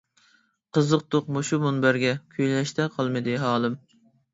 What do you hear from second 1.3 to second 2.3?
مۇشۇ مۇنبەرگە،